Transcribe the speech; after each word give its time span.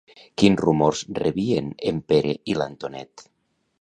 Quins 0.43 0.61
rumors 0.65 1.03
rebien 1.19 1.69
en 1.91 1.99
Pere 2.13 2.33
i 2.55 2.57
l'Antonet? 2.63 3.29